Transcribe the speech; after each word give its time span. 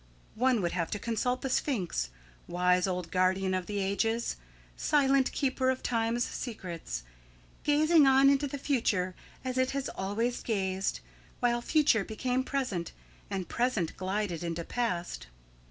One 0.33 0.63
would 0.63 0.71
have 0.71 0.89
to 0.89 0.97
consult 0.97 1.43
the 1.43 1.49
Sphinx 1.51 2.09
wise 2.47 2.87
old 2.87 3.11
guardian 3.11 3.53
of 3.53 3.67
the 3.67 3.77
ages, 3.77 4.35
silent 4.75 5.31
keeper 5.31 5.69
of 5.69 5.83
Time's 5.83 6.23
secrets, 6.25 7.03
gazing 7.63 8.07
on 8.07 8.27
into 8.27 8.47
the 8.47 8.57
future 8.57 9.13
as 9.45 9.59
It 9.59 9.69
has 9.77 9.89
always 9.89 10.41
gazed, 10.41 11.01
while 11.39 11.61
future 11.61 12.03
became 12.03 12.43
present, 12.43 12.93
and 13.29 13.47
present 13.47 13.95
glided 13.95 14.43
into 14.43 14.63
past. 14.63 15.27